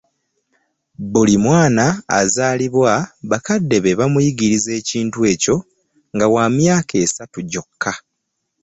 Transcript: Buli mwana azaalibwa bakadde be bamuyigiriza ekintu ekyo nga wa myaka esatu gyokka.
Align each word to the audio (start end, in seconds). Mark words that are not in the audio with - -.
Buli 1.11 1.35
mwana 1.45 1.85
azaalibwa 2.19 2.93
bakadde 3.29 3.77
be 3.83 3.91
bamuyigiriza 3.99 4.69
ekintu 4.79 5.19
ekyo 5.33 5.55
nga 6.15 6.25
wa 6.33 6.43
myaka 6.57 6.93
esatu 7.05 7.39
gyokka. 7.51 7.91